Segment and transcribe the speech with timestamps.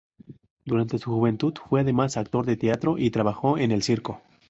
[0.65, 4.19] Durante su juventud fue además actor de teatro y trabajó en el circo.